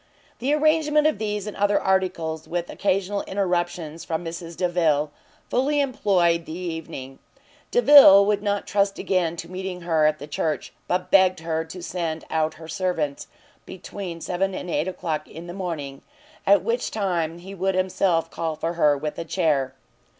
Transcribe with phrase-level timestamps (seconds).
[0.39, 5.11] The arrangement of these and other articles, with occasional interruptions from Mrs Delvile,
[5.47, 7.19] fully employed the evening.
[7.69, 11.83] Delvile would not trust again to meeting her at the church; but begged her to
[11.83, 13.27] send out her servants
[13.67, 16.01] between seven and eight o'clock in the morning,
[16.47, 19.75] at which time he would himself call for her with a chair.